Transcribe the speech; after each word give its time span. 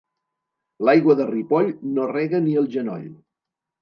L'aigua 0.87 1.17
del 1.19 1.29
Ripoll 1.33 1.69
no 1.99 2.07
rega 2.13 2.41
ni 2.47 2.57
el 2.63 2.69
genoll. 2.77 3.07